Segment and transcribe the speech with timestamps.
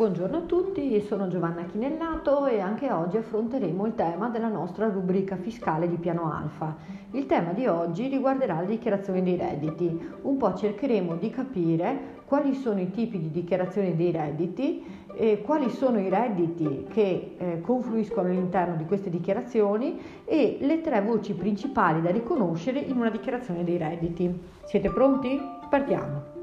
[0.00, 5.36] Buongiorno a tutti, sono Giovanna Chinellato e anche oggi affronteremo il tema della nostra rubrica
[5.36, 6.74] fiscale di piano alfa.
[7.10, 10.00] Il tema di oggi riguarderà la dichiarazione dei redditi.
[10.22, 14.82] Un po' cercheremo di capire quali sono i tipi di dichiarazione dei redditi,
[15.12, 21.02] e quali sono i redditi che eh, confluiscono all'interno di queste dichiarazioni e le tre
[21.02, 24.34] voci principali da riconoscere in una dichiarazione dei redditi.
[24.64, 25.38] Siete pronti?
[25.68, 26.39] Partiamo!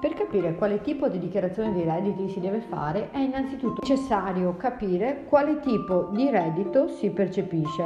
[0.00, 5.24] Per capire quale tipo di dichiarazione dei redditi si deve fare è innanzitutto necessario capire
[5.28, 7.82] quale tipo di reddito si percepisce.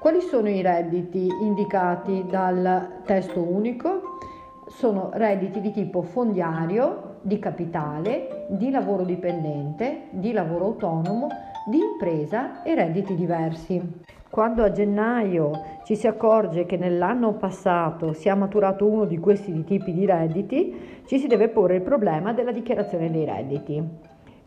[0.00, 4.18] Quali sono i redditi indicati dal testo unico?
[4.66, 11.28] Sono redditi di tipo fondiario, di capitale, di lavoro dipendente, di lavoro autonomo,
[11.66, 14.00] di impresa e redditi diversi.
[14.28, 15.50] Quando a gennaio
[15.84, 21.02] ci si accorge che nell'anno passato si è maturato uno di questi tipi di redditi,
[21.04, 23.82] ci si deve porre il problema della dichiarazione dei redditi.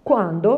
[0.01, 0.57] Quando?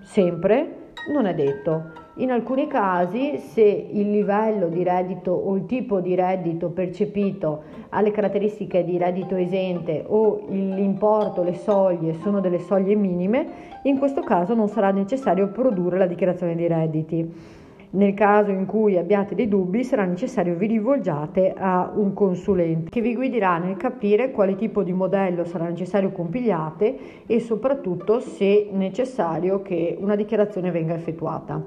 [0.00, 0.92] Sempre?
[1.12, 2.03] Non è detto.
[2.18, 8.00] In alcuni casi, se il livello di reddito o il tipo di reddito percepito ha
[8.00, 14.22] le caratteristiche di reddito esente o l'importo, le soglie sono delle soglie minime, in questo
[14.22, 17.32] caso non sarà necessario produrre la dichiarazione dei redditi.
[17.94, 23.00] Nel caso in cui abbiate dei dubbi sarà necessario vi rivolgiate a un consulente che
[23.00, 29.62] vi guiderà nel capire quale tipo di modello sarà necessario compiliate e soprattutto se necessario
[29.62, 31.62] che una dichiarazione venga effettuata.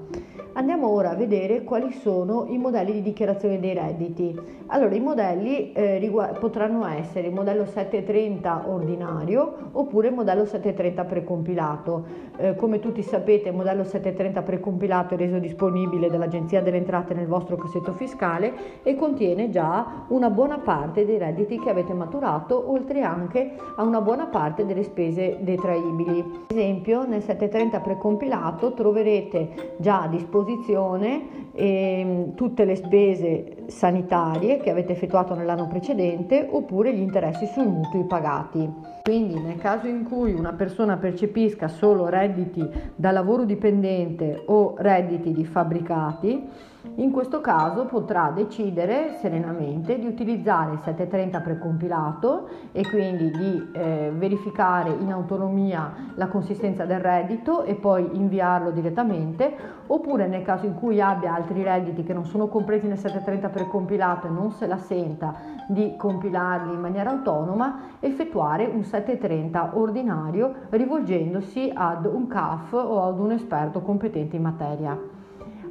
[0.57, 4.35] Andiamo ora a vedere quali sono i modelli di dichiarazione dei redditi.
[4.67, 11.03] Allora, i modelli eh, rigu- potranno essere il modello 730 ordinario oppure il modello 730
[11.03, 12.05] precompilato.
[12.37, 17.27] Eh, come tutti sapete, il modello 730 precompilato è reso disponibile dall'Agenzia delle Entrate nel
[17.27, 23.01] vostro cassetto fiscale e contiene già una buona parte dei redditi che avete maturato, oltre
[23.01, 26.19] anche a una buona parte delle spese detraibili.
[26.19, 34.59] Ad esempio, nel 730 precompilato troverete già a disposizione disposizione eh, tutte le spese sanitarie
[34.59, 38.69] che avete effettuato nell'anno precedente oppure gli interessi sui mutui pagati.
[39.03, 45.31] Quindi nel caso in cui una persona percepisca solo redditi da lavoro dipendente o redditi
[45.31, 46.49] di fabbricati,
[46.95, 54.11] in questo caso potrà decidere serenamente di utilizzare il 730 precompilato e quindi di eh,
[54.15, 59.55] verificare in autonomia la consistenza del reddito e poi inviarlo direttamente,
[59.87, 64.27] oppure nel caso in cui abbia altri redditi che non sono compresi nel 730 precompilato
[64.27, 65.35] e non se la senta
[65.67, 73.19] di compilarli in maniera autonoma, effettuare un 730 ordinario rivolgendosi ad un CAF o ad
[73.19, 75.16] un esperto competente in materia.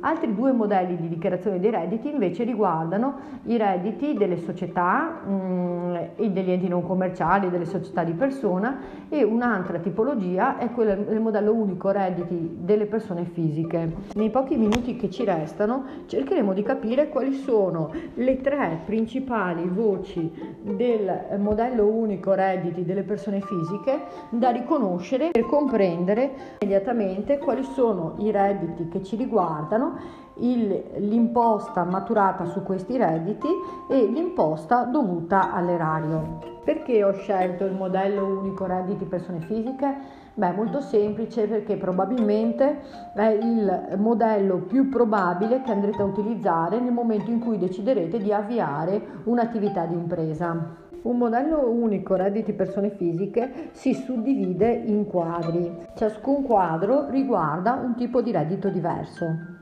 [0.06, 3.14] Altri due modelli di dichiarazione dei redditi invece riguardano
[3.46, 8.78] i redditi delle società mh, mm, e degli enti non commerciali, delle società di persona
[9.08, 13.94] e un'altra tipologia è quella del modello unico redditi delle persone fisiche.
[14.14, 20.32] Nei pochi minuti che ci restano cercheremo di capire quali sono le tre principali voci
[20.62, 26.30] del modello unico redditi delle persone fisiche da riconoscere per comprendere
[26.60, 29.94] immediatamente quali sono i redditi che ci riguardano
[30.38, 33.48] il, l'imposta maturata su questi redditi
[33.88, 36.54] e l'imposta dovuta all'erario.
[36.64, 40.24] Perché ho scelto il modello unico redditi persone fisiche?
[40.34, 42.80] Beh, molto semplice perché probabilmente
[43.14, 48.32] è il modello più probabile che andrete a utilizzare nel momento in cui deciderete di
[48.32, 50.84] avviare un'attività di impresa.
[51.02, 55.72] Un modello unico redditi persone fisiche si suddivide in quadri.
[55.94, 59.55] Ciascun quadro riguarda un tipo di reddito diverso.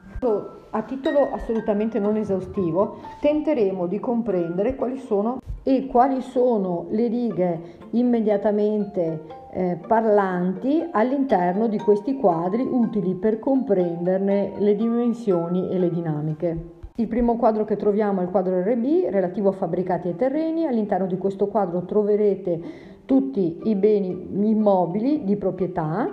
[0.71, 7.61] A titolo assolutamente non esaustivo, tenteremo di comprendere quali sono e quali sono le righe
[7.91, 9.21] immediatamente
[9.53, 16.73] eh, parlanti all'interno di questi quadri utili per comprenderne le dimensioni e le dinamiche.
[16.97, 20.65] Il primo quadro che troviamo è il quadro RB relativo a fabbricati e terreni.
[20.65, 22.61] All'interno di questo quadro troverete
[23.05, 26.09] tutti i beni immobili di proprietà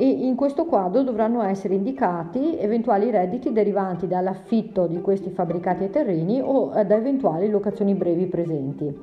[0.00, 5.90] e in questo quadro dovranno essere indicati eventuali redditi derivanti dall'affitto di questi fabbricati e
[5.90, 8.98] terreni o da eventuali locazioni brevi presenti.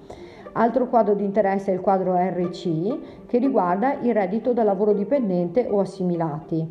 [0.54, 5.68] Altro quadro di interesse è il quadro RC che riguarda il reddito da lavoro dipendente
[5.70, 6.68] o assimilati.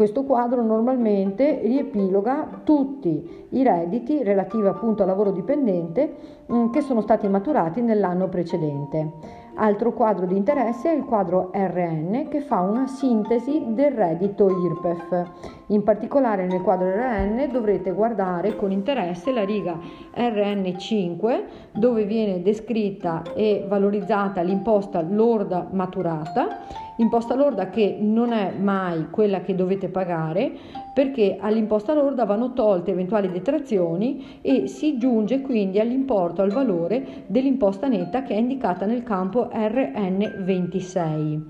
[0.00, 6.14] Questo quadro normalmente riepiloga tutti i redditi relativi appunto al lavoro dipendente
[6.50, 9.12] mm, che sono stati maturati nell'anno precedente.
[9.56, 15.30] Altro quadro di interesse è il quadro RN che fa una sintesi del reddito IRPEF.
[15.66, 19.78] In particolare nel quadro RN dovrete guardare con interesse la riga
[20.14, 21.42] RN5
[21.72, 26.60] dove viene descritta e valorizzata l'imposta lorda maturata,
[27.00, 30.52] imposta lorda che non è mai quella che dovete pagare
[30.92, 37.88] perché all'imposta lorda vanno tolte eventuali detrazioni e si giunge quindi all'importo, al valore dell'imposta
[37.88, 41.40] netta che è indicata nel campo RN26.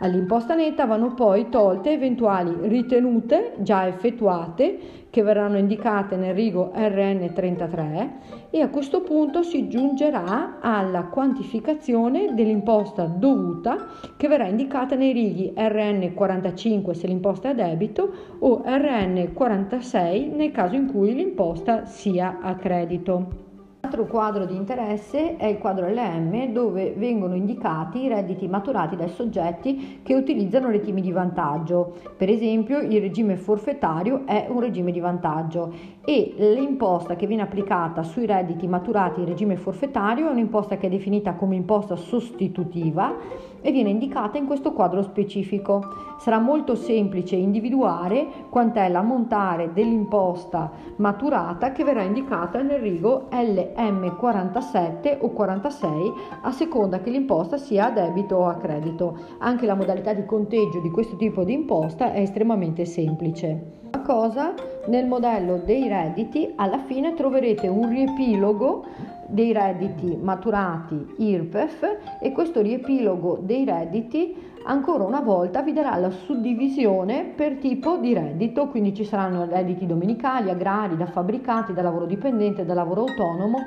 [0.00, 8.08] All'imposta netta vanno poi tolte eventuali ritenute già effettuate che verranno indicate nel rigo RN33
[8.50, 15.52] e a questo punto si giungerà alla quantificazione dell'imposta dovuta che verrà indicata nei righi
[15.56, 22.54] RN45 se l'imposta è a debito o RN46 nel caso in cui l'imposta sia a
[22.54, 23.46] credito.
[23.80, 29.08] L'altro quadro di interesse è il quadro LM dove vengono indicati i redditi maturati dai
[29.08, 31.94] soggetti che utilizzano regimi di vantaggio.
[32.16, 35.72] Per esempio il regime forfettario è un regime di vantaggio
[36.04, 40.90] e l'imposta che viene applicata sui redditi maturati in regime forfettario è un'imposta che è
[40.90, 43.14] definita come imposta sostitutiva
[43.60, 45.82] e viene indicata in questo quadro specifico.
[46.18, 55.30] Sarà molto semplice individuare quant'è l'ammontare dell'imposta maturata che verrà indicata nel rigo LM47 o
[55.30, 56.12] 46
[56.42, 59.16] a seconda che l'imposta sia a debito o a credito.
[59.38, 63.76] Anche la modalità di conteggio di questo tipo di imposta è estremamente semplice.
[63.90, 64.54] La cosa
[64.86, 68.84] nel modello dei redditi alla fine troverete un riepilogo
[69.28, 74.34] dei redditi maturati IRPEF e questo riepilogo dei redditi
[74.64, 79.86] ancora una volta vi darà la suddivisione per tipo di reddito, quindi ci saranno redditi
[79.86, 83.58] domenicali, agrari, da fabbricati, da lavoro dipendente, da lavoro autonomo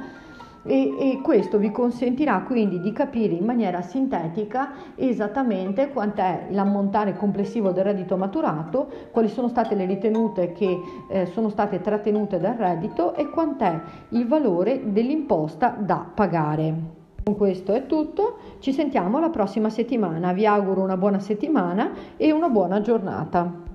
[0.64, 7.72] e, e, questo vi consentirà quindi di capire in maniera sintetica esattamente quant'è l'ammontare complessivo
[7.72, 10.80] del reddito maturato, quali sono state le ritenute che
[11.10, 13.80] eh, sono state trattenute dal reddito e quant'è
[14.10, 17.00] il valore dell'imposta da pagare.
[17.24, 22.32] Con questo è tutto, ci sentiamo la prossima settimana, vi auguro una buona settimana e
[22.32, 23.71] una buona giornata.